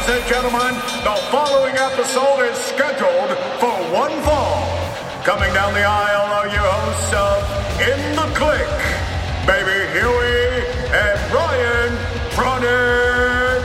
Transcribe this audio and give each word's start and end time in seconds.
Ladies 0.00 0.22
and 0.22 0.28
gentlemen, 0.32 0.74
the 1.04 1.14
following 1.30 1.76
episode 1.76 2.40
is 2.44 2.56
scheduled 2.56 3.36
for 3.60 3.74
one 3.92 4.10
fall. 4.22 4.64
Coming 5.24 5.52
down 5.52 5.74
the 5.74 5.84
aisle 5.84 6.32
are 6.32 6.48
your 6.48 6.64
hosts 6.64 7.12
of 7.12 7.44
In 7.86 8.16
the 8.16 8.34
Click, 8.34 8.66
Baby 9.46 9.92
Huey 9.92 10.64
and 10.90 11.32
Ryan 11.34 11.92
Tronic. 12.30 13.60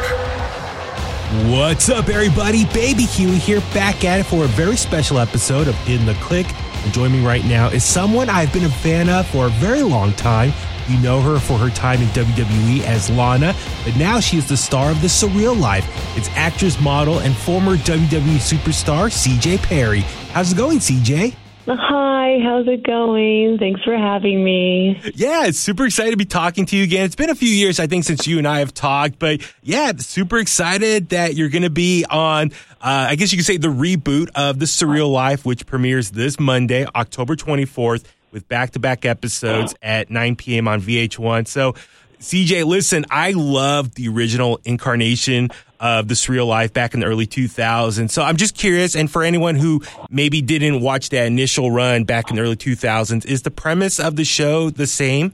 What's 1.50 1.90
up, 1.90 2.10
everybody? 2.10 2.66
Baby 2.66 3.04
Huey 3.04 3.38
here, 3.38 3.62
back 3.74 4.04
at 4.04 4.20
it 4.20 4.26
for 4.26 4.44
a 4.44 4.48
very 4.50 4.76
special 4.76 5.20
episode 5.20 5.70
of 5.70 5.90
In 5.90 6.06
the 6.06 6.16
Click. 6.16 6.48
And 6.84 6.92
joining 6.92 7.22
me 7.22 7.26
right 7.26 7.46
now 7.46 7.70
is 7.70 7.86
someone 7.86 8.30
I've 8.30 8.52
been 8.52 8.66
a 8.66 8.70
fan 8.70 9.08
of 9.08 9.26
for 9.28 9.46
a 9.46 9.52
very 9.52 9.84
long 9.84 10.12
time. 10.14 10.52
You 10.88 11.00
know 11.00 11.20
her 11.22 11.40
for 11.40 11.58
her 11.58 11.70
time 11.70 12.02
in 12.02 12.08
WWE 12.10 12.84
as 12.84 13.10
Lana, 13.10 13.56
but 13.84 13.96
now 13.96 14.20
she 14.20 14.38
is 14.38 14.48
the 14.48 14.58
star 14.58 14.92
of 14.92 15.02
The 15.02 15.08
Surreal 15.08 15.60
Life. 15.60 15.86
It's 16.16 16.30
actress, 16.30 16.80
model, 16.80 17.20
and 17.20 17.36
former 17.36 17.76
WWE 17.78 18.38
superstar 18.38 19.10
CJ 19.10 19.64
Perry. 19.64 20.02
How's 20.32 20.52
it 20.52 20.58
going, 20.58 20.78
CJ? 20.80 21.36
Hi, 21.68 22.38
how's 22.44 22.68
it 22.68 22.84
going? 22.84 23.58
Thanks 23.58 23.82
for 23.84 23.98
having 23.98 24.44
me. 24.44 25.02
Yeah, 25.16 25.48
it's 25.48 25.58
super 25.58 25.86
excited 25.86 26.12
to 26.12 26.18
be 26.18 26.26
talking 26.26 26.68
to 26.68 26.78
you 26.78 26.84
again. 26.84 27.06
It's 27.06 27.16
been 27.16 27.32
a 27.32 27.36
few 27.36 27.50
years, 27.50 27.80
I 27.80 27.88
think, 27.88 28.04
since 28.04 28.28
you 28.28 28.38
and 28.38 28.48
I 28.48 28.60
have 28.60 28.72
talked, 28.72 29.18
but 29.18 29.42
yeah, 29.64 29.92
super 29.98 30.38
excited 30.38 31.10
that 31.10 31.34
you're 31.34 31.50
going 31.50 31.64
to 31.64 31.72
be 31.72 32.06
on, 32.08 32.52
uh, 32.82 33.08
I 33.10 33.16
guess 33.16 33.32
you 33.32 33.40
could 33.40 33.48
say 33.48 33.58
the 33.58 33.70
reboot 33.70 34.30
of 34.36 34.60
The 34.60 34.66
Surreal 34.66 35.12
Life, 35.12 35.44
which 35.44 35.66
premieres 35.66 36.12
this 36.12 36.40
Monday, 36.40 36.86
October 36.94 37.36
24th, 37.36 38.04
with 38.36 38.48
back 38.50 38.72
to 38.72 38.80
back 38.80 39.06
episodes 39.06 39.74
at 39.82 40.12
9 40.12 40.36
p.m. 40.36 40.68
on 40.68 40.82
VH1. 40.82 41.48
So, 41.48 41.74
CJ, 42.20 42.66
listen, 42.66 43.06
I 43.10 43.32
love 43.32 43.96
the 43.96 44.10
original 44.10 44.60
incarnation 44.66 45.50
of 45.80 46.08
the 46.08 46.16
surreal 46.16 46.48
life 46.48 46.74
back 46.74 46.94
in 46.94 47.00
the 47.00 47.06
early 47.06 47.28
2000s. 47.28 48.10
So 48.10 48.24
I'm 48.24 48.38
just 48.38 48.56
curious, 48.56 48.96
and 48.96 49.10
for 49.10 49.24
anyone 49.24 49.56
who 49.56 49.82
maybe 50.10 50.42
didn't 50.42 50.82
watch 50.82 51.10
that 51.10 51.28
initial 51.28 51.72
run 51.72 52.04
back 52.04 52.30
in 52.30 52.36
the 52.36 52.42
early 52.42 52.56
2000s, 52.56 53.26
is 53.26 53.44
the 53.44 53.52
premise 53.52 54.00
of 54.00 54.16
the 54.16 54.26
show 54.26 54.70
the 54.70 54.88
same? 54.88 55.34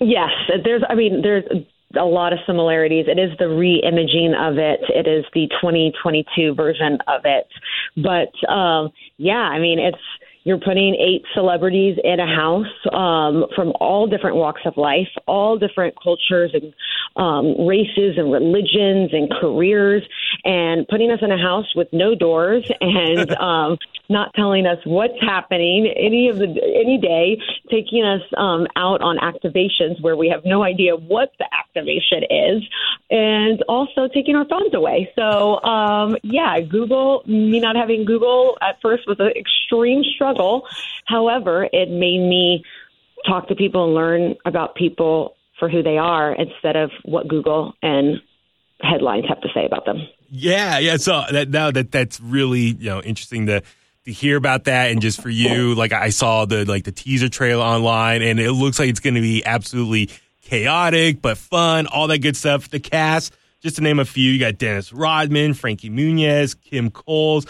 Yes, 0.00 0.30
there's. 0.64 0.82
I 0.88 0.94
mean, 0.94 1.22
there's 1.22 1.44
a 1.98 2.04
lot 2.04 2.32
of 2.32 2.38
similarities. 2.46 3.06
It 3.08 3.18
is 3.18 3.36
the 3.38 3.48
re-imaging 3.48 4.34
of 4.34 4.58
it. 4.58 4.80
It 4.88 5.06
is 5.06 5.24
the 5.34 5.48
2022 5.60 6.54
version 6.54 6.98
of 7.06 7.22
it. 7.24 7.46
But 7.96 8.52
um, 8.52 8.90
yeah, 9.18 9.34
I 9.34 9.58
mean, 9.58 9.78
it's 9.78 9.98
you're 10.44 10.58
putting 10.58 10.94
eight 10.94 11.22
celebrities 11.34 11.98
in 12.02 12.18
a 12.18 12.26
house 12.26 12.66
um, 12.92 13.46
from 13.54 13.72
all 13.80 14.06
different 14.06 14.36
walks 14.36 14.62
of 14.64 14.76
life, 14.76 15.08
all 15.26 15.56
different 15.58 15.94
cultures 16.02 16.50
and 16.54 16.74
um, 17.16 17.66
races 17.66 18.14
and 18.16 18.32
religions 18.32 19.10
and 19.12 19.30
careers, 19.40 20.02
and 20.44 20.86
putting 20.88 21.10
us 21.10 21.20
in 21.22 21.30
a 21.30 21.38
house 21.38 21.74
with 21.74 21.88
no 21.92 22.14
doors 22.14 22.68
and 22.80 23.30
um, 23.36 23.78
not 24.08 24.32
telling 24.34 24.66
us 24.66 24.78
what's 24.84 25.20
happening 25.20 25.92
any 25.96 26.28
of 26.28 26.38
the 26.38 26.46
any 26.46 26.98
day, 26.98 27.40
taking 27.70 28.04
us 28.04 28.22
um, 28.36 28.66
out 28.76 29.00
on 29.00 29.18
activations 29.18 30.00
where 30.00 30.16
we 30.16 30.28
have 30.28 30.44
no 30.44 30.62
idea 30.62 30.96
what 30.96 31.32
the 31.38 31.46
activation 31.52 32.24
is, 32.28 32.62
and 33.10 33.62
also 33.68 34.08
taking 34.08 34.36
our 34.36 34.46
phones 34.48 34.74
away. 34.74 35.10
So 35.14 35.62
um, 35.62 36.16
yeah, 36.22 36.60
Google 36.60 37.22
me 37.26 37.60
not 37.60 37.76
having 37.76 38.04
Google 38.04 38.58
at 38.60 38.80
first 38.82 39.06
was 39.06 39.18
an 39.20 39.32
extreme 39.36 40.02
struggle 40.14 40.32
struggle. 40.32 40.66
However, 41.06 41.68
it 41.72 41.90
made 41.90 42.20
me 42.20 42.64
talk 43.26 43.48
to 43.48 43.54
people 43.54 43.84
and 43.84 43.94
learn 43.94 44.34
about 44.44 44.74
people 44.74 45.36
for 45.58 45.68
who 45.68 45.82
they 45.82 45.98
are 45.98 46.34
instead 46.34 46.76
of 46.76 46.90
what 47.04 47.28
Google 47.28 47.74
and 47.82 48.20
headlines 48.82 49.24
have 49.28 49.40
to 49.40 49.48
say 49.54 49.64
about 49.64 49.84
them. 49.84 50.06
Yeah, 50.28 50.78
yeah. 50.78 50.96
So 50.96 51.22
that 51.30 51.50
now 51.50 51.70
that 51.70 51.92
that's 51.92 52.20
really 52.20 52.60
you 52.60 52.90
know 52.90 53.00
interesting 53.00 53.46
to 53.46 53.62
to 54.04 54.12
hear 54.12 54.36
about 54.36 54.64
that 54.64 54.90
and 54.90 55.00
just 55.00 55.20
for 55.20 55.28
you, 55.28 55.74
like 55.74 55.92
I 55.92 56.10
saw 56.10 56.44
the 56.44 56.64
like 56.64 56.84
the 56.84 56.92
teaser 56.92 57.28
trailer 57.28 57.62
online 57.62 58.22
and 58.22 58.40
it 58.40 58.52
looks 58.52 58.78
like 58.78 58.88
it's 58.88 59.00
going 59.00 59.14
to 59.14 59.20
be 59.20 59.44
absolutely 59.44 60.10
chaotic 60.42 61.22
but 61.22 61.38
fun, 61.38 61.86
all 61.86 62.08
that 62.08 62.18
good 62.18 62.36
stuff. 62.36 62.68
The 62.68 62.80
cast, 62.80 63.34
just 63.60 63.76
to 63.76 63.82
name 63.82 63.98
a 63.98 64.04
few, 64.04 64.30
you 64.30 64.40
got 64.40 64.58
Dennis 64.58 64.92
Rodman, 64.92 65.54
Frankie 65.54 65.90
Muniz, 65.90 66.60
Kim 66.60 66.90
Coles. 66.90 67.46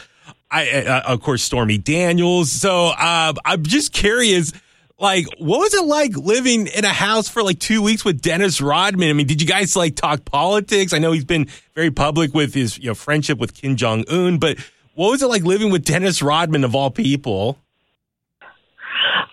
I, 0.51 0.71
uh, 0.83 1.01
of 1.07 1.23
course, 1.23 1.43
Stormy 1.43 1.79
Daniels. 1.79 2.53
So 2.53 2.89
uh, 2.89 3.33
I'm 3.45 3.63
just 3.63 3.95
curious, 3.95 4.53
like, 5.03 5.27
what 5.39 5.59
was 5.59 5.75
it 5.75 5.85
like 5.85 6.17
living 6.17 6.69
in 6.69 6.85
a 6.85 6.93
house 6.93 7.29
for 7.29 7.43
like 7.43 7.59
two 7.59 7.83
weeks 7.83 8.05
with 8.05 8.23
Dennis 8.23 8.61
Rodman? 8.61 9.11
I 9.11 9.13
mean, 9.13 9.27
did 9.27 9.43
you 9.43 9.49
guys 9.49 9.75
like 9.75 9.97
talk 9.97 10.25
politics? 10.25 10.93
I 10.93 10.99
know 10.99 11.11
he's 11.11 11.25
been 11.25 11.49
very 11.75 11.91
public 11.91 12.33
with 12.33 12.55
his 12.55 12.79
you 12.79 12.87
know 12.87 12.95
friendship 12.95 13.39
with 13.39 13.53
Kim 13.53 13.75
Jong 13.75 14.05
Un, 14.09 14.39
but 14.39 14.59
what 14.95 15.11
was 15.11 15.23
it 15.23 15.27
like 15.27 15.43
living 15.43 15.71
with 15.73 15.85
Dennis 15.85 16.23
Rodman 16.23 16.63
of 16.63 16.77
all 16.77 16.91
people? 16.91 17.59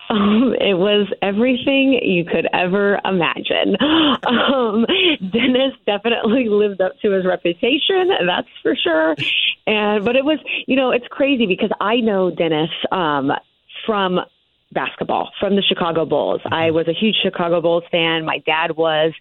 Um, 0.08 0.54
it 0.58 0.74
was 0.74 1.06
everything 1.22 1.92
you 2.02 2.24
could 2.24 2.48
ever 2.52 3.00
imagine. 3.04 3.76
Um, 4.26 4.84
Dennis 5.32 5.74
definitely 5.86 6.48
lived 6.48 6.80
up 6.80 6.92
to 7.02 7.12
his 7.12 7.24
reputation, 7.24 8.10
that's 8.26 8.48
for 8.62 8.74
sure. 8.74 9.14
And 9.66 10.04
but 10.04 10.16
it 10.16 10.24
was, 10.24 10.38
you 10.66 10.74
know, 10.74 10.90
it's 10.90 11.06
crazy 11.10 11.46
because 11.46 11.70
I 11.80 11.96
know 11.96 12.30
Dennis 12.30 12.70
um, 12.90 13.30
from 13.86 14.20
basketball 14.72 15.30
from 15.38 15.56
the 15.56 15.62
Chicago 15.62 16.04
Bulls. 16.04 16.40
I 16.50 16.70
was 16.70 16.86
a 16.88 16.92
huge 16.92 17.16
Chicago 17.22 17.60
Bulls 17.60 17.84
fan. 17.90 18.24
My 18.24 18.38
dad 18.38 18.76
was. 18.76 19.12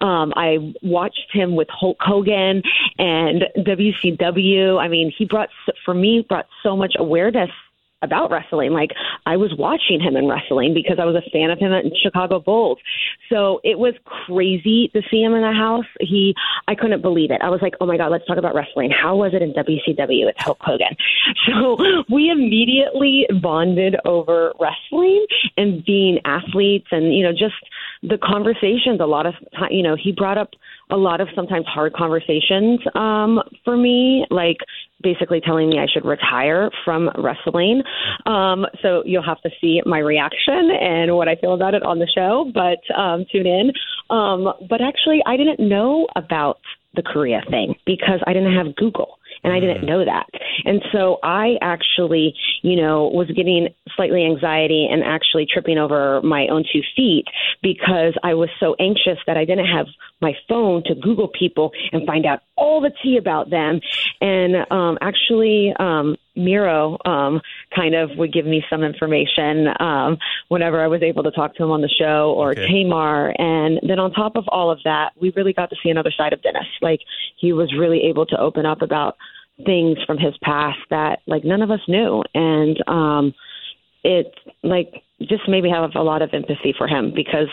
Um, 0.00 0.32
I 0.36 0.74
watched 0.82 1.28
him 1.32 1.54
with 1.54 1.68
Hulk 1.70 1.98
Hogan 2.00 2.62
and 2.98 3.44
WCW. 3.58 4.80
I 4.80 4.88
mean, 4.88 5.12
he 5.16 5.24
brought 5.24 5.48
for 5.84 5.94
me 5.94 6.24
brought 6.28 6.46
so 6.62 6.76
much 6.76 6.94
awareness 6.98 7.50
about 8.06 8.30
wrestling. 8.30 8.72
Like 8.72 8.90
I 9.26 9.36
was 9.36 9.52
watching 9.58 10.00
him 10.00 10.16
in 10.16 10.28
wrestling 10.28 10.72
because 10.72 10.96
I 10.98 11.04
was 11.04 11.16
a 11.16 11.30
fan 11.30 11.50
of 11.50 11.58
him 11.58 11.72
at 11.72 11.84
Chicago 12.02 12.40
Bulls. 12.40 12.78
So 13.28 13.60
it 13.64 13.78
was 13.78 13.94
crazy 14.04 14.88
to 14.94 15.02
see 15.10 15.20
him 15.20 15.34
in 15.34 15.42
the 15.42 15.52
house. 15.52 15.84
He, 16.00 16.34
I 16.68 16.74
couldn't 16.74 17.02
believe 17.02 17.30
it. 17.30 17.40
I 17.42 17.50
was 17.50 17.60
like, 17.60 17.74
oh 17.80 17.86
my 17.86 17.96
god, 17.96 18.10
let's 18.10 18.26
talk 18.26 18.38
about 18.38 18.54
wrestling. 18.54 18.90
How 18.90 19.16
was 19.16 19.32
it 19.34 19.42
in 19.42 19.52
WCW 19.52 20.26
with 20.26 20.36
Hulk 20.38 20.58
Hogan? 20.60 20.96
So 21.46 21.76
we 22.10 22.30
immediately 22.30 23.26
bonded 23.42 23.96
over 24.04 24.52
wrestling 24.60 25.26
and 25.56 25.84
being 25.84 26.18
athletes, 26.24 26.86
and 26.90 27.14
you 27.14 27.22
know, 27.22 27.32
just 27.32 27.54
the 28.08 28.18
conversations. 28.18 29.00
A 29.00 29.06
lot 29.06 29.26
of 29.26 29.34
you 29.70 29.82
know, 29.82 29.96
he 30.00 30.12
brought 30.12 30.38
up 30.38 30.50
a 30.90 30.96
lot 30.96 31.20
of 31.20 31.28
sometimes 31.34 31.66
hard 31.66 31.92
conversations 31.92 32.80
um, 32.94 33.40
for 33.64 33.76
me, 33.76 34.24
like 34.30 34.58
basically 35.02 35.40
telling 35.40 35.68
me 35.68 35.78
I 35.78 35.86
should 35.92 36.04
retire 36.04 36.70
from 36.84 37.10
wrestling. 37.18 37.82
Um, 38.24 38.66
so 38.82 39.02
you'll 39.04 39.26
have 39.26 39.40
to 39.42 39.50
see 39.60 39.82
my 39.84 39.98
reaction 39.98 40.70
and 40.80 41.16
what 41.16 41.28
I 41.28 41.36
feel 41.36 41.54
about 41.54 41.74
it 41.74 41.82
on 41.82 41.98
the 41.98 42.08
show, 42.14 42.50
but 42.54 42.78
um, 42.96 43.24
tune 43.30 43.46
in. 43.46 43.72
Um, 44.10 44.52
but 44.68 44.80
actually, 44.80 45.20
I 45.26 45.36
didn't 45.36 45.58
know 45.58 46.06
about 46.14 46.60
the 46.94 47.02
Korea 47.02 47.42
thing 47.50 47.74
because 47.84 48.20
I 48.26 48.32
didn't 48.32 48.54
have 48.54 48.74
Google 48.76 49.18
and 49.46 49.54
I 49.54 49.60
didn't 49.60 49.82
mm. 49.82 49.86
know 49.86 50.04
that. 50.04 50.26
And 50.64 50.82
so 50.92 51.18
I 51.22 51.56
actually, 51.62 52.34
you 52.62 52.74
know, 52.74 53.06
was 53.06 53.28
getting 53.28 53.68
slightly 53.94 54.24
anxiety 54.24 54.88
and 54.90 55.04
actually 55.04 55.46
tripping 55.50 55.78
over 55.78 56.20
my 56.22 56.48
own 56.48 56.64
two 56.70 56.82
feet 56.96 57.26
because 57.62 58.14
I 58.24 58.34
was 58.34 58.48
so 58.58 58.74
anxious 58.80 59.18
that 59.26 59.36
I 59.36 59.44
didn't 59.44 59.66
have 59.66 59.86
my 60.20 60.32
phone 60.48 60.82
to 60.86 60.94
Google 60.96 61.28
people 61.28 61.70
and 61.92 62.04
find 62.06 62.26
out 62.26 62.40
all 62.56 62.80
the 62.80 62.90
tea 63.02 63.18
about 63.18 63.50
them. 63.50 63.80
And 64.20 64.66
um, 64.70 64.98
actually, 65.00 65.72
um, 65.78 66.16
Miro 66.34 66.98
um, 67.04 67.40
kind 67.74 67.94
of 67.94 68.10
would 68.16 68.32
give 68.32 68.46
me 68.46 68.64
some 68.68 68.82
information 68.82 69.68
um, 69.78 70.18
whenever 70.48 70.82
I 70.82 70.88
was 70.88 71.02
able 71.02 71.22
to 71.22 71.30
talk 71.30 71.54
to 71.56 71.62
him 71.62 71.70
on 71.70 71.82
the 71.82 71.88
show 71.88 72.34
or 72.36 72.50
okay. 72.50 72.66
Tamar. 72.66 73.32
And 73.38 73.80
then 73.86 73.98
on 73.98 74.10
top 74.12 74.36
of 74.36 74.44
all 74.48 74.70
of 74.70 74.80
that, 74.84 75.12
we 75.20 75.32
really 75.36 75.52
got 75.52 75.70
to 75.70 75.76
see 75.82 75.90
another 75.90 76.12
side 76.16 76.32
of 76.32 76.42
Dennis. 76.42 76.66
Like 76.82 77.00
he 77.36 77.52
was 77.52 77.72
really 77.78 78.02
able 78.04 78.26
to 78.26 78.40
open 78.40 78.66
up 78.66 78.82
about 78.82 79.16
things 79.64 79.98
from 80.06 80.18
his 80.18 80.34
past 80.42 80.78
that 80.90 81.20
like 81.26 81.44
none 81.44 81.62
of 81.62 81.70
us 81.70 81.80
knew. 81.88 82.22
And 82.34 82.76
um, 82.86 83.34
it 84.04 84.34
like 84.62 85.02
just 85.20 85.48
maybe 85.48 85.70
have 85.70 85.90
a 85.94 86.02
lot 86.02 86.22
of 86.22 86.30
empathy 86.32 86.74
for 86.76 86.86
him 86.86 87.12
because 87.14 87.48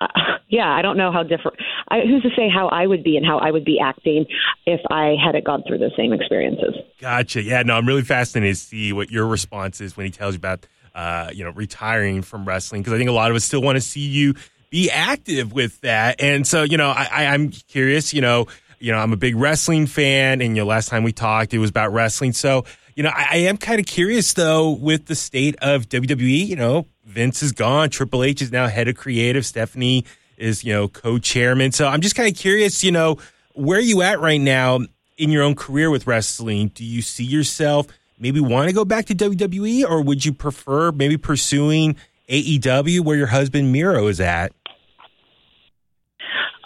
uh, 0.00 0.06
yeah, 0.48 0.68
I 0.68 0.82
don't 0.82 0.96
know 0.96 1.10
how 1.10 1.22
different. 1.22 1.58
I, 1.88 2.00
who's 2.00 2.22
to 2.22 2.30
say 2.36 2.48
how 2.48 2.68
I 2.68 2.86
would 2.86 3.02
be 3.02 3.16
and 3.16 3.26
how 3.26 3.38
I 3.38 3.50
would 3.50 3.64
be 3.64 3.78
acting 3.80 4.26
if 4.66 4.80
I 4.90 5.16
hadn't 5.22 5.44
gone 5.44 5.62
through 5.66 5.78
the 5.78 5.90
same 5.96 6.12
experiences? 6.12 6.74
Gotcha. 7.00 7.42
Yeah, 7.42 7.62
no, 7.62 7.74
I'm 7.74 7.86
really 7.86 8.02
fascinated 8.02 8.54
to 8.54 8.60
see 8.60 8.92
what 8.92 9.10
your 9.10 9.26
response 9.26 9.80
is 9.80 9.96
when 9.96 10.06
he 10.06 10.12
tells 10.12 10.34
you 10.34 10.38
about, 10.38 10.66
uh, 10.94 11.30
you 11.32 11.44
know, 11.44 11.50
retiring 11.50 12.22
from 12.22 12.44
wrestling 12.44 12.82
because 12.82 12.92
I 12.92 12.98
think 12.98 13.10
a 13.10 13.14
lot 13.14 13.30
of 13.30 13.36
us 13.36 13.44
still 13.44 13.62
want 13.62 13.76
to 13.76 13.80
see 13.80 14.06
you 14.06 14.34
be 14.70 14.90
active 14.90 15.52
with 15.52 15.80
that. 15.80 16.20
And 16.20 16.46
so, 16.46 16.62
you 16.62 16.76
know, 16.76 16.90
I, 16.90 17.08
I, 17.10 17.26
I'm 17.26 17.50
curious. 17.50 18.12
You 18.12 18.20
know, 18.20 18.46
you 18.80 18.92
know, 18.92 18.98
I'm 18.98 19.12
a 19.12 19.16
big 19.16 19.36
wrestling 19.36 19.86
fan, 19.86 20.40
and 20.40 20.56
you 20.56 20.62
know, 20.62 20.66
last 20.66 20.88
time 20.88 21.02
we 21.02 21.12
talked, 21.12 21.54
it 21.54 21.58
was 21.58 21.70
about 21.70 21.92
wrestling. 21.92 22.32
So, 22.32 22.64
you 22.94 23.02
know, 23.02 23.10
I, 23.10 23.26
I 23.30 23.36
am 23.36 23.56
kind 23.56 23.80
of 23.80 23.86
curious 23.86 24.32
though 24.32 24.70
with 24.70 25.06
the 25.06 25.14
state 25.14 25.56
of 25.60 25.88
WWE. 25.88 26.46
You 26.46 26.56
know, 26.56 26.86
Vince 27.04 27.42
is 27.42 27.52
gone. 27.52 27.90
Triple 27.90 28.22
H 28.22 28.42
is 28.42 28.52
now 28.52 28.66
head 28.66 28.88
of 28.88 28.96
creative. 28.96 29.44
Stephanie 29.44 30.04
is, 30.36 30.64
you 30.64 30.72
know, 30.72 30.88
co-chairman. 30.88 31.72
So 31.72 31.86
I'm 31.88 32.00
just 32.00 32.14
kind 32.14 32.30
of 32.30 32.36
curious, 32.38 32.84
you 32.84 32.92
know, 32.92 33.18
where 33.54 33.78
are 33.78 33.82
you 33.82 34.02
at 34.02 34.20
right 34.20 34.40
now 34.40 34.80
in 35.16 35.30
your 35.30 35.42
own 35.42 35.54
career 35.54 35.90
with 35.90 36.06
wrestling? 36.06 36.68
Do 36.68 36.84
you 36.84 37.02
see 37.02 37.24
yourself 37.24 37.86
maybe 38.18 38.40
want 38.40 38.68
to 38.68 38.74
go 38.74 38.84
back 38.84 39.06
to 39.06 39.14
WWE, 39.14 39.88
or 39.88 40.02
would 40.02 40.24
you 40.24 40.32
prefer 40.32 40.92
maybe 40.92 41.16
pursuing 41.16 41.96
AEW 42.28 43.00
where 43.00 43.16
your 43.16 43.26
husband 43.26 43.72
Miro 43.72 44.06
is 44.06 44.20
at? 44.20 44.52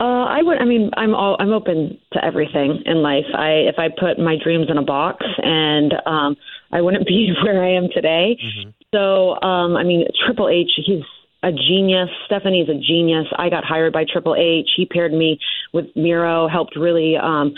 Uh, 0.02 0.24
I 0.24 0.42
would. 0.42 0.58
I 0.58 0.64
mean, 0.64 0.90
I'm 0.96 1.14
all. 1.14 1.36
I'm 1.38 1.52
open 1.52 1.96
to 2.12 2.24
everything 2.24 2.82
in 2.86 3.02
life. 3.02 3.26
I 3.38 3.70
if 3.70 3.76
I 3.78 3.86
put 3.88 4.18
my 4.18 4.34
dreams 4.42 4.66
in 4.68 4.76
a 4.76 4.82
box, 4.82 5.24
and 5.38 5.94
um, 6.06 6.36
I 6.72 6.80
wouldn't 6.80 7.06
be 7.06 7.32
where 7.44 7.62
I 7.62 7.76
am 7.76 7.86
today. 7.94 8.36
Mm-hmm. 8.42 8.70
So, 8.92 9.40
um, 9.46 9.76
I 9.76 9.84
mean, 9.84 10.04
Triple 10.26 10.48
H, 10.48 10.72
he's 10.84 11.04
a 11.44 11.52
genius. 11.52 12.08
Stephanie's 12.26 12.68
a 12.68 12.74
genius. 12.74 13.26
I 13.38 13.48
got 13.48 13.64
hired 13.64 13.92
by 13.92 14.04
Triple 14.04 14.34
H. 14.34 14.70
He 14.76 14.86
paired 14.86 15.12
me 15.12 15.38
with 15.72 15.86
Miro. 15.94 16.48
Helped 16.48 16.74
really, 16.74 17.16
um, 17.16 17.54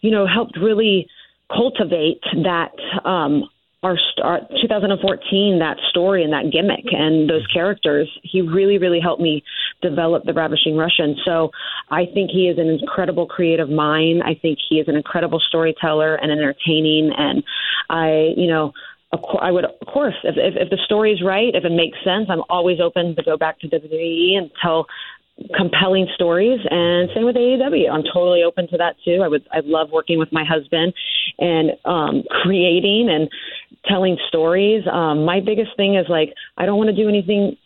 you 0.00 0.12
know, 0.12 0.24
helped 0.24 0.56
really 0.56 1.08
cultivate 1.50 2.22
that 2.44 2.78
um, 3.04 3.42
our, 3.82 3.96
our 4.24 4.40
2014 4.60 5.58
that 5.60 5.76
story 5.90 6.24
and 6.24 6.32
that 6.32 6.50
gimmick 6.52 6.84
and 6.90 7.30
those 7.30 7.42
mm-hmm. 7.42 7.58
characters 7.58 8.08
he 8.24 8.42
really 8.42 8.76
really 8.78 9.00
helped 9.00 9.22
me 9.22 9.42
develop 9.82 10.24
the 10.24 10.32
ravishing 10.32 10.76
russian. 10.76 11.16
So 11.24 11.50
i 11.90 12.04
think 12.12 12.30
he 12.30 12.48
is 12.48 12.58
an 12.58 12.68
incredible 12.68 13.26
creative 13.26 13.70
mind. 13.70 14.22
I 14.24 14.34
think 14.34 14.58
he 14.68 14.76
is 14.76 14.88
an 14.88 14.96
incredible 14.96 15.40
storyteller 15.40 16.16
and 16.16 16.32
entertaining. 16.32 17.12
And 17.16 17.44
i 17.88 18.32
you 18.36 18.48
know 18.48 18.72
I 19.40 19.50
would, 19.50 19.64
of 19.64 19.86
course, 19.90 20.16
if, 20.22 20.34
if, 20.36 20.54
if 20.60 20.68
the 20.68 20.76
story 20.84 21.12
is 21.12 21.22
right, 21.24 21.54
if 21.54 21.64
it 21.64 21.72
makes 21.72 21.96
sense, 22.04 22.26
I'm 22.28 22.42
always 22.50 22.78
open 22.78 23.16
to 23.16 23.22
go 23.22 23.38
back 23.38 23.58
to 23.60 23.68
WWE 23.68 24.36
and 24.36 24.50
tell 24.60 24.84
compelling 25.56 26.08
stories 26.14 26.60
and 26.68 27.10
same 27.14 27.24
with 27.24 27.36
AEW. 27.36 27.90
I'm 27.90 28.02
totally 28.02 28.42
open 28.42 28.68
to 28.68 28.76
that 28.78 28.96
too. 29.04 29.20
I 29.22 29.28
would 29.28 29.46
I 29.52 29.60
love 29.64 29.90
working 29.90 30.18
with 30.18 30.32
my 30.32 30.44
husband 30.44 30.92
and 31.38 31.72
um 31.84 32.24
creating 32.42 33.08
and 33.10 33.28
telling 33.86 34.16
stories. 34.28 34.84
Um 34.90 35.24
my 35.24 35.40
biggest 35.40 35.76
thing 35.76 35.94
is 35.94 36.06
like 36.08 36.34
I 36.56 36.66
don't 36.66 36.76
want 36.76 36.90
to 36.90 36.96
do 36.96 37.08
anything 37.08 37.56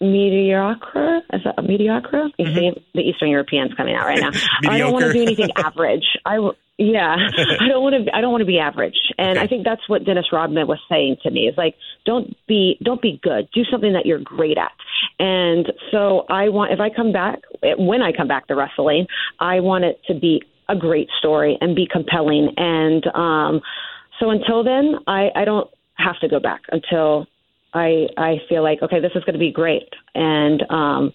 mediocre. 0.00 1.20
Is 1.32 1.42
that 1.44 1.62
mediocre? 1.64 2.28
You 2.38 2.46
mm-hmm. 2.46 2.58
see 2.58 2.86
the 2.94 3.00
Eastern 3.00 3.30
Europeans 3.30 3.72
coming 3.76 3.94
out 3.94 4.06
right 4.06 4.18
now. 4.18 4.30
I 4.68 4.78
don't 4.78 4.92
want 4.92 5.06
to 5.06 5.12
do 5.12 5.22
anything 5.22 5.50
average. 5.56 6.04
I 6.26 6.38
yeah, 6.78 7.16
I 7.60 7.68
don't 7.68 7.82
want 7.82 8.06
to. 8.06 8.16
I 8.16 8.20
don't 8.20 8.32
want 8.32 8.40
to 8.40 8.46
be 8.46 8.58
average, 8.58 8.96
and 9.18 9.38
okay. 9.38 9.44
I 9.44 9.46
think 9.46 9.64
that's 9.64 9.88
what 9.88 10.04
Dennis 10.04 10.26
Rodman 10.32 10.66
was 10.66 10.78
saying 10.88 11.16
to 11.22 11.30
me. 11.30 11.48
Is 11.48 11.56
like, 11.56 11.74
don't 12.04 12.34
be, 12.46 12.78
don't 12.82 13.02
be 13.02 13.20
good. 13.22 13.48
Do 13.52 13.62
something 13.70 13.92
that 13.92 14.06
you're 14.06 14.18
great 14.18 14.58
at. 14.58 14.72
And 15.18 15.72
so 15.90 16.24
I 16.30 16.48
want, 16.48 16.72
if 16.72 16.80
I 16.80 16.88
come 16.88 17.12
back, 17.12 17.40
when 17.78 18.02
I 18.02 18.12
come 18.12 18.28
back 18.28 18.46
to 18.48 18.56
wrestling, 18.56 19.06
I 19.38 19.60
want 19.60 19.84
it 19.84 20.00
to 20.08 20.14
be 20.14 20.42
a 20.68 20.76
great 20.76 21.08
story 21.18 21.58
and 21.60 21.76
be 21.76 21.86
compelling. 21.90 22.54
And 22.56 23.06
um, 23.14 23.60
so 24.18 24.30
until 24.30 24.64
then, 24.64 24.94
I, 25.06 25.30
I 25.34 25.44
don't 25.44 25.68
have 25.96 26.18
to 26.20 26.28
go 26.28 26.40
back 26.40 26.62
until 26.70 27.26
I 27.74 28.06
I 28.16 28.36
feel 28.48 28.62
like 28.62 28.82
okay, 28.82 29.00
this 29.00 29.12
is 29.14 29.24
going 29.24 29.34
to 29.34 29.38
be 29.38 29.52
great, 29.52 29.88
and 30.14 30.62
um, 30.70 31.12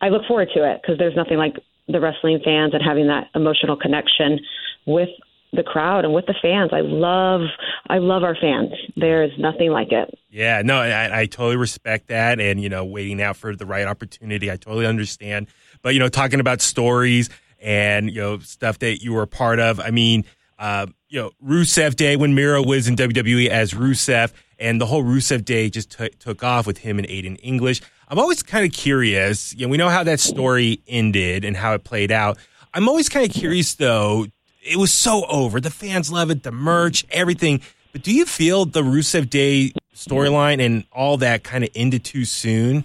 I 0.00 0.08
look 0.08 0.22
forward 0.26 0.48
to 0.54 0.70
it 0.70 0.80
because 0.82 0.98
there's 0.98 1.16
nothing 1.16 1.38
like 1.38 1.54
the 1.92 2.00
wrestling 2.00 2.40
fans 2.44 2.74
and 2.74 2.82
having 2.82 3.08
that 3.08 3.28
emotional 3.34 3.76
connection 3.76 4.40
with 4.86 5.08
the 5.52 5.62
crowd 5.62 6.04
and 6.04 6.14
with 6.14 6.26
the 6.26 6.34
fans. 6.40 6.70
I 6.72 6.80
love 6.80 7.42
I 7.88 7.98
love 7.98 8.22
our 8.22 8.34
fans. 8.34 8.70
There 8.96 9.22
is 9.22 9.30
nothing 9.38 9.70
like 9.70 9.92
it. 9.92 10.18
Yeah, 10.30 10.62
no, 10.62 10.76
I, 10.76 11.20
I 11.20 11.26
totally 11.26 11.56
respect 11.56 12.08
that, 12.08 12.40
and 12.40 12.60
you 12.60 12.68
know, 12.68 12.84
waiting 12.84 13.20
out 13.20 13.36
for 13.36 13.54
the 13.54 13.66
right 13.66 13.86
opportunity. 13.86 14.50
I 14.50 14.56
totally 14.56 14.86
understand. 14.86 15.48
But 15.82 15.94
you 15.94 16.00
know, 16.00 16.08
talking 16.08 16.40
about 16.40 16.60
stories 16.60 17.28
and 17.60 18.10
you 18.10 18.20
know 18.20 18.38
stuff 18.38 18.78
that 18.78 19.02
you 19.02 19.12
were 19.12 19.22
a 19.22 19.28
part 19.28 19.58
of. 19.58 19.78
I 19.78 19.90
mean, 19.90 20.24
uh, 20.58 20.86
you 21.08 21.20
know, 21.20 21.30
Rusev 21.44 21.96
Day 21.96 22.16
when 22.16 22.34
Miro 22.34 22.62
was 22.62 22.88
in 22.88 22.96
WWE 22.96 23.48
as 23.48 23.72
Rusev, 23.72 24.32
and 24.58 24.80
the 24.80 24.86
whole 24.86 25.04
Rusev 25.04 25.44
Day 25.44 25.68
just 25.68 25.98
t- 25.98 26.10
took 26.18 26.42
off 26.42 26.66
with 26.66 26.78
him 26.78 26.98
and 26.98 27.06
Aiden 27.08 27.38
English. 27.42 27.82
I'm 28.12 28.18
always 28.18 28.42
kind 28.42 28.66
of 28.66 28.72
curious. 28.72 29.54
You 29.54 29.64
know, 29.64 29.70
we 29.70 29.78
know 29.78 29.88
how 29.88 30.04
that 30.04 30.20
story 30.20 30.80
ended 30.86 31.46
and 31.46 31.56
how 31.56 31.72
it 31.72 31.82
played 31.82 32.12
out. 32.12 32.36
I'm 32.74 32.86
always 32.86 33.08
kind 33.08 33.26
of 33.26 33.34
curious 33.34 33.74
though 33.76 34.26
it 34.62 34.76
was 34.76 34.92
so 34.92 35.24
over. 35.30 35.62
The 35.62 35.70
fans 35.70 36.12
love 36.12 36.30
it, 36.30 36.42
the 36.42 36.52
merch, 36.52 37.06
everything. 37.10 37.62
But 37.90 38.02
do 38.02 38.12
you 38.14 38.26
feel 38.26 38.66
the 38.66 38.82
Rusev 38.82 39.30
Day 39.30 39.72
storyline 39.94 40.60
and 40.60 40.84
all 40.92 41.16
that 41.16 41.42
kind 41.42 41.64
of 41.64 41.70
ended 41.74 42.04
too 42.04 42.26
soon? 42.26 42.84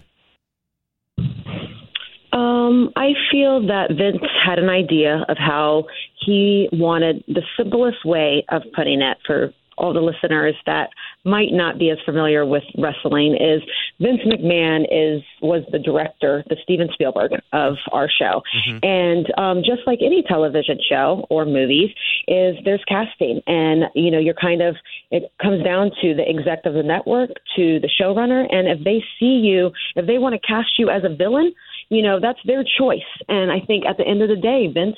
Um, 2.31 2.93
I 2.95 3.11
feel 3.29 3.67
that 3.67 3.89
Vince 3.89 4.23
had 4.45 4.59
an 4.59 4.69
idea 4.69 5.25
of 5.27 5.37
how 5.37 5.87
he 6.25 6.69
wanted 6.71 7.25
the 7.27 7.41
simplest 7.57 8.05
way 8.05 8.45
of 8.47 8.61
putting 8.73 9.01
it 9.01 9.17
for 9.25 9.51
all 9.77 9.93
the 9.93 10.01
listeners 10.01 10.55
that 10.65 10.89
might 11.23 11.51
not 11.51 11.77
be 11.77 11.89
as 11.89 11.97
familiar 12.05 12.45
with 12.45 12.63
wrestling 12.77 13.35
is 13.39 13.61
Vince 13.99 14.21
McMahon 14.25 14.83
is 14.91 15.23
was 15.41 15.63
the 15.71 15.79
director, 15.79 16.43
the 16.49 16.57
Steven 16.63 16.89
Spielberg 16.93 17.31
of 17.53 17.75
our 17.91 18.09
show, 18.09 18.41
mm-hmm. 18.55 18.79
and 18.83 19.27
um, 19.37 19.57
just 19.59 19.81
like 19.85 19.99
any 20.01 20.23
television 20.27 20.77
show 20.89 21.25
or 21.29 21.45
movies, 21.45 21.89
is 22.27 22.55
there's 22.65 22.83
casting, 22.87 23.41
and 23.47 23.83
you 23.95 24.11
know 24.11 24.19
you're 24.19 24.33
kind 24.33 24.61
of 24.61 24.75
it 25.11 25.31
comes 25.41 25.63
down 25.63 25.91
to 26.01 26.13
the 26.13 26.27
exec 26.27 26.65
of 26.65 26.73
the 26.73 26.83
network 26.83 27.29
to 27.55 27.79
the 27.79 27.89
showrunner, 28.01 28.45
and 28.53 28.67
if 28.67 28.83
they 28.83 29.03
see 29.19 29.41
you, 29.43 29.71
if 29.95 30.07
they 30.07 30.17
want 30.17 30.33
to 30.33 30.47
cast 30.47 30.77
you 30.77 30.89
as 30.89 31.03
a 31.03 31.15
villain, 31.15 31.53
you 31.89 32.01
know 32.01 32.19
that's 32.19 32.39
their 32.45 32.63
choice, 32.63 33.09
and 33.27 33.51
I 33.51 33.59
think 33.59 33.85
at 33.85 33.97
the 33.97 34.07
end 34.07 34.21
of 34.21 34.29
the 34.29 34.35
day, 34.35 34.67
Vince 34.73 34.97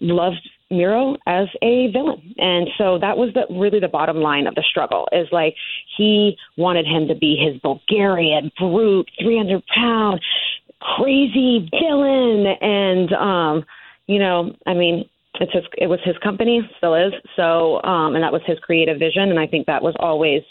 loved 0.00 0.48
Miro 0.70 1.16
as 1.26 1.48
a 1.62 1.90
villain. 1.92 2.34
And 2.38 2.68
so 2.76 2.98
that 2.98 3.16
was 3.16 3.32
the 3.34 3.46
really 3.50 3.80
the 3.80 3.88
bottom 3.88 4.18
line 4.18 4.46
of 4.46 4.54
the 4.54 4.64
struggle 4.68 5.08
is 5.12 5.28
like 5.30 5.54
he 5.96 6.36
wanted 6.56 6.86
him 6.86 7.08
to 7.08 7.14
be 7.14 7.36
his 7.36 7.60
Bulgarian 7.60 8.50
brute, 8.58 9.08
300 9.20 9.64
pound, 9.66 10.20
crazy 10.80 11.68
villain. 11.70 12.46
And, 12.60 13.12
um, 13.12 13.64
you 14.06 14.18
know, 14.18 14.54
I 14.66 14.74
mean, 14.74 15.08
it's 15.40 15.52
his, 15.52 15.64
it 15.78 15.86
was 15.86 16.00
his 16.04 16.16
company, 16.18 16.68
still 16.78 16.94
is. 16.94 17.12
So, 17.36 17.82
um, 17.82 18.14
and 18.14 18.24
that 18.24 18.32
was 18.32 18.42
his 18.46 18.58
creative 18.58 18.98
vision. 18.98 19.30
And 19.30 19.38
I 19.38 19.46
think 19.46 19.66
that 19.66 19.82
was 19.82 19.94
always, 20.00 20.42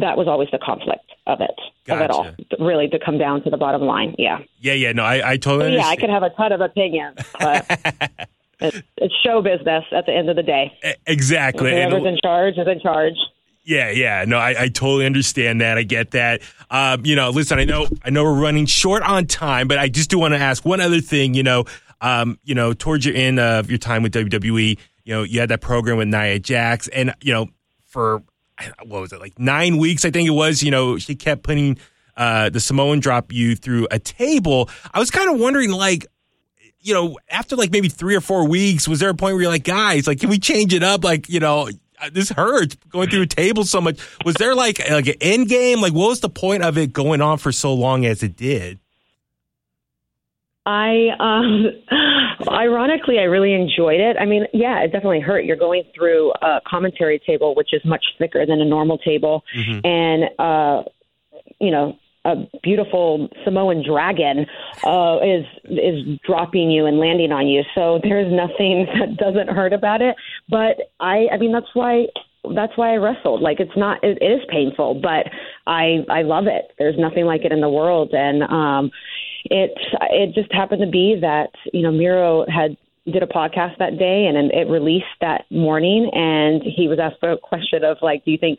that 0.00 0.16
was 0.16 0.26
always 0.26 0.48
the 0.50 0.58
conflict 0.58 1.12
of 1.26 1.40
it, 1.40 1.54
gotcha. 1.86 1.94
of 1.94 2.00
it 2.00 2.10
all, 2.10 2.66
really 2.66 2.88
to 2.88 2.98
come 2.98 3.18
down 3.18 3.42
to 3.44 3.50
the 3.50 3.56
bottom 3.56 3.82
line. 3.82 4.14
Yeah. 4.18 4.38
Yeah. 4.58 4.72
Yeah. 4.72 4.92
No, 4.92 5.04
I, 5.04 5.32
I 5.32 5.36
totally, 5.36 5.74
yeah, 5.74 5.86
I 5.86 5.96
could 5.96 6.10
have 6.10 6.22
a 6.22 6.30
ton 6.30 6.52
of 6.52 6.60
opinions, 6.60 7.18
but 7.38 8.28
It's, 8.96 9.14
show 9.24 9.42
business 9.42 9.84
at 9.92 10.06
the 10.06 10.12
end 10.12 10.28
of 10.28 10.36
the 10.36 10.42
day. 10.42 10.72
Exactly. 11.06 11.70
Whoever's 11.70 12.04
in 12.04 12.18
charge 12.22 12.54
is 12.56 12.66
in 12.66 12.80
charge. 12.80 13.14
Yeah, 13.66 13.90
yeah, 13.90 14.24
no, 14.26 14.36
I, 14.36 14.64
I 14.64 14.68
totally 14.68 15.06
understand 15.06 15.62
that. 15.62 15.78
I 15.78 15.84
get 15.84 16.10
that. 16.10 16.42
Um, 16.70 17.06
you 17.06 17.16
know, 17.16 17.30
listen, 17.30 17.58
I 17.58 17.64
know, 17.64 17.86
I 18.04 18.10
know 18.10 18.22
we're 18.22 18.38
running 18.38 18.66
short 18.66 19.02
on 19.02 19.26
time, 19.26 19.68
but 19.68 19.78
I 19.78 19.88
just 19.88 20.10
do 20.10 20.18
want 20.18 20.34
to 20.34 20.38
ask 20.38 20.66
one 20.66 20.82
other 20.82 21.00
thing. 21.00 21.32
You 21.32 21.44
know, 21.44 21.64
um, 22.02 22.38
you 22.44 22.54
know, 22.54 22.74
towards 22.74 23.06
your 23.06 23.16
end 23.16 23.40
of 23.40 23.70
your 23.70 23.78
time 23.78 24.02
with 24.02 24.12
WWE, 24.12 24.78
you 25.04 25.14
know, 25.14 25.22
you 25.22 25.40
had 25.40 25.48
that 25.48 25.62
program 25.62 25.96
with 25.96 26.08
Nia 26.08 26.38
Jax, 26.38 26.88
and 26.88 27.14
you 27.22 27.32
know, 27.32 27.46
for 27.86 28.22
what 28.84 29.00
was 29.00 29.12
it 29.12 29.20
like 29.20 29.38
nine 29.38 29.78
weeks? 29.78 30.04
I 30.04 30.10
think 30.10 30.28
it 30.28 30.32
was. 30.32 30.62
You 30.62 30.70
know, 30.70 30.98
she 30.98 31.14
kept 31.14 31.42
putting 31.42 31.78
uh, 32.16 32.50
the 32.50 32.60
Samoan 32.60 33.00
drop 33.00 33.32
you 33.32 33.56
through 33.56 33.88
a 33.90 33.98
table. 33.98 34.68
I 34.92 34.98
was 34.98 35.10
kind 35.10 35.30
of 35.30 35.40
wondering, 35.40 35.70
like, 35.72 36.06
you 36.84 36.92
know, 36.92 37.18
after 37.30 37.56
like 37.56 37.72
maybe 37.72 37.88
three 37.88 38.14
or 38.14 38.20
four 38.20 38.46
weeks, 38.46 38.86
was 38.86 39.00
there 39.00 39.08
a 39.08 39.14
point 39.14 39.34
where 39.34 39.42
you're 39.42 39.50
like, 39.50 39.64
guys, 39.64 40.06
like, 40.06 40.20
can 40.20 40.28
we 40.28 40.38
change 40.38 40.74
it 40.74 40.82
up? 40.82 41.02
Like, 41.02 41.30
you 41.30 41.40
know, 41.40 41.70
uh, 41.98 42.10
this 42.12 42.28
hurts 42.28 42.76
going 42.90 43.08
through 43.08 43.22
a 43.22 43.26
table 43.26 43.64
so 43.64 43.80
much. 43.80 43.98
Was 44.24 44.34
there 44.36 44.54
like 44.54 44.78
like 44.90 45.06
an 45.06 45.14
end 45.22 45.48
game? 45.48 45.80
Like, 45.80 45.94
what 45.94 46.10
was 46.10 46.20
the 46.20 46.28
point 46.28 46.62
of 46.62 46.76
it 46.76 46.92
going 46.92 47.22
on 47.22 47.38
for 47.38 47.52
so 47.52 47.72
long 47.72 48.04
as 48.04 48.22
it 48.22 48.36
did? 48.36 48.78
I, 50.66 51.08
um, 51.18 51.66
ironically, 52.48 53.18
I 53.18 53.24
really 53.24 53.54
enjoyed 53.54 54.00
it. 54.00 54.16
I 54.18 54.26
mean, 54.26 54.46
yeah, 54.52 54.80
it 54.80 54.92
definitely 54.92 55.20
hurt. 55.20 55.44
You're 55.44 55.56
going 55.56 55.84
through 55.94 56.32
a 56.42 56.60
commentary 56.66 57.18
table, 57.26 57.54
which 57.54 57.72
is 57.72 57.82
much 57.84 58.04
thicker 58.18 58.44
than 58.44 58.60
a 58.60 58.64
normal 58.64 58.98
table, 58.98 59.42
mm-hmm. 59.56 59.86
and 59.86 60.24
uh, 60.38 60.82
you 61.60 61.70
know, 61.70 61.98
a 62.24 62.36
beautiful 62.62 63.28
Samoan 63.44 63.84
dragon 63.86 64.46
uh, 64.84 65.18
is 65.22 65.44
is 65.64 66.18
dropping 66.26 66.70
you 66.70 66.86
and 66.86 66.98
landing 66.98 67.32
on 67.32 67.46
you. 67.46 67.62
So 67.74 68.00
there's 68.02 68.32
nothing 68.32 68.86
that 68.98 69.16
doesn't 69.16 69.48
hurt 69.48 69.72
about 69.72 70.00
it. 70.00 70.16
But 70.48 70.92
I, 71.00 71.28
I 71.32 71.36
mean, 71.38 71.52
that's 71.52 71.74
why 71.74 72.06
that's 72.54 72.76
why 72.76 72.92
I 72.92 72.96
wrestled. 72.96 73.40
Like 73.40 73.60
it's 73.60 73.76
not, 73.76 74.02
it, 74.02 74.18
it 74.20 74.24
is 74.24 74.40
painful, 74.48 75.00
but 75.00 75.30
I 75.66 76.04
I 76.10 76.22
love 76.22 76.46
it. 76.46 76.72
There's 76.78 76.98
nothing 76.98 77.24
like 77.24 77.44
it 77.44 77.52
in 77.52 77.60
the 77.60 77.70
world, 77.70 78.12
and 78.12 78.42
um, 78.44 78.90
it 79.44 79.72
it 80.10 80.34
just 80.34 80.52
happened 80.52 80.80
to 80.82 80.90
be 80.90 81.18
that 81.20 81.50
you 81.72 81.82
know 81.82 81.92
Miro 81.92 82.44
had 82.48 82.76
did 83.06 83.22
a 83.22 83.26
podcast 83.26 83.76
that 83.78 83.98
day 83.98 84.26
and 84.26 84.50
it 84.50 84.66
released 84.70 85.04
that 85.20 85.44
morning 85.50 86.08
and 86.14 86.62
he 86.62 86.88
was 86.88 86.98
asked 86.98 87.22
a 87.22 87.36
question 87.36 87.84
of 87.84 87.98
like 88.00 88.24
do 88.24 88.30
you 88.30 88.38
think 88.38 88.58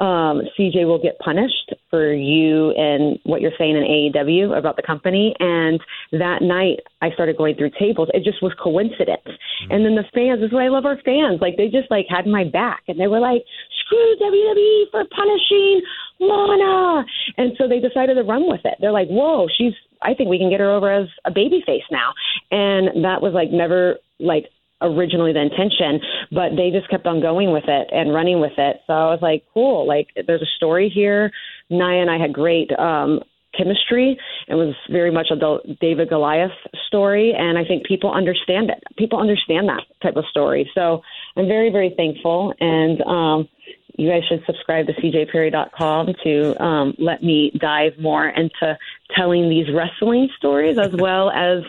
um 0.00 0.42
CJ 0.58 0.84
will 0.84 0.98
get 0.98 1.16
punished 1.20 1.72
for 1.90 2.12
you 2.12 2.72
and 2.72 3.20
what 3.22 3.40
you're 3.40 3.54
saying 3.56 3.76
in 3.76 3.84
AEW 3.84 4.58
about 4.58 4.74
the 4.74 4.82
company? 4.82 5.34
And 5.38 5.80
that 6.10 6.42
night 6.42 6.80
I 7.02 7.12
started 7.12 7.36
going 7.36 7.54
through 7.54 7.70
tables. 7.78 8.08
It 8.12 8.24
just 8.24 8.42
was 8.42 8.52
coincidence. 8.60 9.22
Mm-hmm. 9.24 9.70
and 9.70 9.84
then 9.86 9.94
the 9.94 10.04
fans 10.12 10.40
this 10.40 10.48
is 10.48 10.52
why 10.52 10.66
I 10.66 10.70
love 10.70 10.86
our 10.86 10.98
fans. 11.04 11.40
Like 11.40 11.56
they 11.56 11.68
just 11.68 11.90
like 11.90 12.06
had 12.10 12.26
my 12.26 12.42
back 12.42 12.82
and 12.88 12.98
they 12.98 13.06
were 13.06 13.20
like 13.20 13.44
screw 13.86 14.16
WWE 14.20 14.90
for 14.90 15.04
punishing 15.14 15.82
Lana. 16.18 17.04
And 17.38 17.52
so 17.58 17.68
they 17.68 17.78
decided 17.78 18.14
to 18.14 18.22
run 18.22 18.48
with 18.48 18.62
it. 18.64 18.74
They're 18.80 18.90
like 18.90 19.08
whoa 19.08 19.46
she's 19.56 19.74
I 20.02 20.14
think 20.14 20.28
we 20.28 20.38
can 20.38 20.50
get 20.50 20.60
her 20.60 20.70
over 20.70 20.90
as 20.92 21.08
a 21.24 21.30
baby 21.30 21.62
face 21.66 21.84
now. 21.90 22.12
And 22.50 23.04
that 23.04 23.22
was 23.22 23.32
like 23.34 23.50
never 23.50 23.96
like 24.20 24.46
originally 24.80 25.32
the 25.32 25.40
intention, 25.40 26.00
but 26.30 26.56
they 26.56 26.70
just 26.70 26.90
kept 26.90 27.06
on 27.06 27.20
going 27.20 27.52
with 27.52 27.64
it 27.66 27.88
and 27.90 28.12
running 28.12 28.40
with 28.40 28.52
it. 28.58 28.80
So 28.86 28.92
I 28.92 29.10
was 29.10 29.20
like, 29.22 29.44
cool, 29.52 29.86
like 29.86 30.08
there's 30.26 30.42
a 30.42 30.56
story 30.56 30.90
here. 30.92 31.30
Nia 31.70 32.02
and 32.02 32.10
I 32.10 32.18
had 32.18 32.32
great 32.32 32.70
um 32.78 33.20
chemistry. 33.56 34.18
It 34.48 34.54
was 34.54 34.74
very 34.90 35.10
much 35.10 35.28
a 35.30 35.58
David 35.80 36.08
Goliath 36.08 36.50
story, 36.86 37.32
and 37.36 37.56
I 37.56 37.64
think 37.64 37.86
people 37.86 38.12
understand 38.12 38.70
it. 38.70 38.82
People 38.98 39.20
understand 39.20 39.68
that 39.68 39.82
type 40.02 40.16
of 40.16 40.24
story. 40.30 40.70
So 40.74 41.02
I'm 41.36 41.46
very, 41.46 41.70
very 41.70 41.94
thankful, 41.96 42.52
and 42.60 43.00
um, 43.02 43.48
you 43.96 44.08
guys 44.08 44.22
should 44.28 44.42
subscribe 44.46 44.86
to 44.86 44.92
cjperry.com 44.94 46.08
to 46.24 46.62
um, 46.62 46.94
let 46.98 47.22
me 47.22 47.52
dive 47.58 47.92
more 47.98 48.28
into 48.28 48.76
telling 49.16 49.48
these 49.48 49.66
wrestling 49.72 50.28
stories 50.36 50.78
as 50.78 50.92
well 50.98 51.30
as 51.30 51.62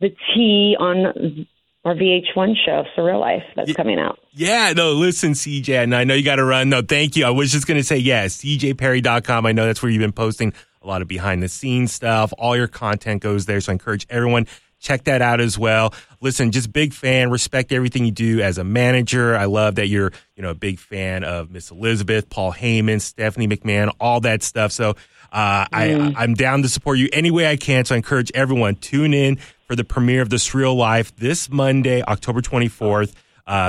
the 0.00 0.10
tea 0.34 0.76
on 0.78 1.46
our 1.84 1.94
VH1 1.94 2.54
show, 2.64 2.84
Surreal 2.96 3.20
Life, 3.20 3.42
that's 3.56 3.72
coming 3.72 3.98
out. 3.98 4.18
Yeah, 4.32 4.72
no, 4.76 4.92
listen, 4.92 5.32
CJ, 5.32 5.82
and 5.82 5.94
I 5.94 6.04
know 6.04 6.14
you 6.14 6.22
got 6.22 6.36
to 6.36 6.44
run. 6.44 6.68
No, 6.68 6.82
thank 6.82 7.16
you. 7.16 7.24
I 7.24 7.30
was 7.30 7.52
just 7.52 7.66
going 7.66 7.80
to 7.80 7.84
say, 7.84 7.96
yeah, 7.96 8.26
cjperry.com. 8.26 9.46
I 9.46 9.52
know 9.52 9.66
that's 9.66 9.82
where 9.82 9.90
you've 9.90 10.00
been 10.00 10.12
posting 10.12 10.52
a 10.82 10.86
lot 10.86 11.02
of 11.02 11.08
behind 11.08 11.42
the 11.42 11.48
scenes 11.48 11.92
stuff. 11.92 12.32
All 12.38 12.56
your 12.56 12.68
content 12.68 13.22
goes 13.22 13.46
there. 13.46 13.60
So 13.60 13.72
I 13.72 13.74
encourage 13.74 14.06
everyone 14.10 14.46
check 14.80 15.04
that 15.04 15.22
out 15.22 15.40
as 15.40 15.58
well. 15.58 15.94
Listen, 16.20 16.50
just 16.50 16.72
big 16.72 16.92
fan, 16.92 17.30
respect 17.30 17.70
everything 17.70 18.04
you 18.04 18.10
do 18.10 18.40
as 18.40 18.58
a 18.58 18.64
manager. 18.64 19.36
I 19.36 19.44
love 19.44 19.76
that 19.76 19.86
you're, 19.86 20.12
you 20.34 20.42
know, 20.42 20.50
a 20.50 20.54
big 20.54 20.78
fan 20.78 21.22
of 21.22 21.50
Miss 21.50 21.70
Elizabeth, 21.70 22.28
Paul 22.28 22.52
Heyman, 22.52 23.00
Stephanie 23.00 23.46
McMahon, 23.46 23.94
all 24.00 24.20
that 24.20 24.42
stuff. 24.42 24.72
So 24.72 24.96
uh, 25.32 25.64
mm. 25.66 25.68
I, 26.16 26.22
I'm 26.22 26.34
down 26.34 26.62
to 26.62 26.68
support 26.68 26.98
you 26.98 27.08
any 27.12 27.30
way 27.30 27.48
I 27.48 27.56
can. 27.56 27.84
So 27.84 27.94
I 27.94 27.98
encourage 27.98 28.32
everyone 28.34 28.76
tune 28.76 29.14
in 29.14 29.36
for 29.66 29.76
the 29.76 29.84
premiere 29.84 30.22
of 30.22 30.30
The 30.30 30.36
Surreal 30.36 30.76
Life 30.76 31.14
this 31.16 31.50
Monday, 31.50 32.02
October 32.02 32.40
24th. 32.40 33.14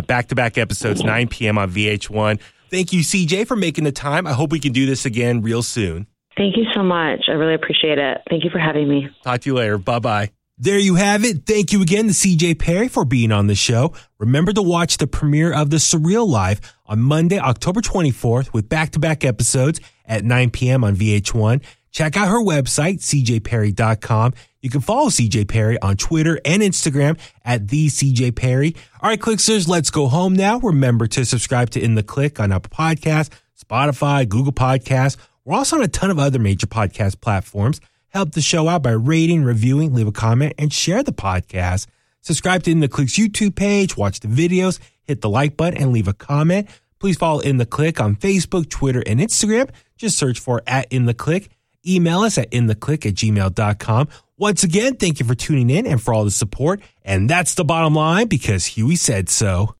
Back 0.07 0.27
to 0.29 0.35
back 0.35 0.57
episodes, 0.57 1.03
9 1.03 1.27
p.m. 1.27 1.57
on 1.57 1.71
VH1. 1.71 2.39
Thank 2.69 2.93
you, 2.93 3.01
CJ, 3.01 3.47
for 3.47 3.57
making 3.57 3.83
the 3.83 3.91
time. 3.91 4.25
I 4.25 4.31
hope 4.31 4.51
we 4.51 4.59
can 4.59 4.71
do 4.71 4.85
this 4.85 5.05
again 5.05 5.41
real 5.41 5.61
soon. 5.61 6.07
Thank 6.37 6.55
you 6.55 6.63
so 6.73 6.81
much. 6.81 7.25
I 7.27 7.33
really 7.33 7.55
appreciate 7.55 7.97
it. 7.97 8.21
Thank 8.29 8.45
you 8.45 8.49
for 8.49 8.59
having 8.59 8.87
me. 8.87 9.09
Talk 9.23 9.41
to 9.41 9.49
you 9.49 9.55
later. 9.55 9.77
Bye 9.77 9.99
bye. 9.99 10.31
There 10.63 10.77
you 10.77 10.93
have 10.93 11.25
it. 11.25 11.47
Thank 11.47 11.73
you 11.73 11.81
again 11.81 12.05
to 12.05 12.13
CJ 12.13 12.59
Perry 12.59 12.87
for 12.87 13.03
being 13.03 13.31
on 13.31 13.47
the 13.47 13.55
show. 13.55 13.93
Remember 14.19 14.53
to 14.53 14.61
watch 14.61 14.97
the 14.97 15.07
premiere 15.07 15.51
of 15.51 15.71
The 15.71 15.77
Surreal 15.77 16.27
Life 16.29 16.61
on 16.85 16.99
Monday, 16.99 17.39
October 17.39 17.81
24th 17.81 18.53
with 18.53 18.69
back 18.69 18.91
to 18.91 18.99
back 18.99 19.25
episodes 19.25 19.79
at 20.05 20.23
9 20.23 20.51
p.m. 20.51 20.83
on 20.83 20.95
VH1. 20.95 21.63
Check 21.89 22.15
out 22.15 22.27
her 22.27 22.39
website, 22.39 22.99
cjperry.com. 22.99 24.33
You 24.61 24.69
can 24.69 24.81
follow 24.81 25.09
CJ 25.09 25.47
Perry 25.47 25.81
on 25.81 25.97
Twitter 25.97 26.39
and 26.45 26.61
Instagram 26.61 27.19
at 27.43 27.69
the 27.69 27.87
CJ 27.87 28.35
Perry. 28.35 28.75
All 29.01 29.09
right, 29.09 29.19
Clicksters, 29.19 29.67
let's 29.67 29.89
go 29.89 30.09
home 30.09 30.33
now. 30.33 30.59
Remember 30.59 31.07
to 31.07 31.25
subscribe 31.25 31.71
to 31.71 31.81
In 31.81 31.95
the 31.95 32.03
Click 32.03 32.39
on 32.39 32.51
Apple 32.51 32.69
Podcasts, 32.69 33.31
Spotify, 33.59 34.29
Google 34.29 34.53
Podcasts. 34.53 35.17
We're 35.43 35.57
also 35.57 35.77
on 35.77 35.81
a 35.81 35.87
ton 35.87 36.11
of 36.11 36.19
other 36.19 36.37
major 36.37 36.67
podcast 36.67 37.19
platforms. 37.19 37.81
Help 38.11 38.33
the 38.33 38.41
show 38.41 38.67
out 38.67 38.83
by 38.83 38.91
rating, 38.91 39.43
reviewing, 39.43 39.93
leave 39.93 40.07
a 40.07 40.11
comment, 40.11 40.53
and 40.57 40.71
share 40.71 41.01
the 41.01 41.13
podcast. 41.13 41.87
Subscribe 42.19 42.61
to 42.63 42.71
In 42.71 42.81
the 42.81 42.89
Click's 42.89 43.17
YouTube 43.17 43.55
page, 43.55 43.95
watch 43.95 44.19
the 44.19 44.27
videos, 44.27 44.79
hit 45.03 45.21
the 45.21 45.29
like 45.29 45.55
button, 45.55 45.81
and 45.81 45.91
leave 45.93 46.07
a 46.09 46.13
comment. 46.13 46.69
Please 46.99 47.17
follow 47.17 47.39
In 47.39 47.57
the 47.57 47.65
Click 47.65 48.01
on 48.01 48.15
Facebook, 48.17 48.69
Twitter, 48.69 49.01
and 49.07 49.19
Instagram. 49.19 49.69
Just 49.97 50.17
search 50.17 50.39
for 50.39 50.61
at 50.67 50.91
In 50.91 51.05
the 51.05 51.13
Click. 51.13 51.49
Email 51.87 52.19
us 52.19 52.37
at 52.37 52.51
intheclick 52.51 53.05
at 53.05 53.15
gmail.com. 53.15 54.09
Once 54.37 54.63
again, 54.63 54.95
thank 54.95 55.19
you 55.19 55.25
for 55.25 55.33
tuning 55.33 55.69
in 55.69 55.87
and 55.87 56.01
for 56.01 56.13
all 56.13 56.23
the 56.23 56.31
support. 56.31 56.81
And 57.03 57.29
that's 57.29 57.55
the 57.55 57.63
bottom 57.63 57.95
line 57.95 58.27
because 58.27 58.65
Huey 58.65 58.95
said 58.97 59.29
so. 59.29 59.69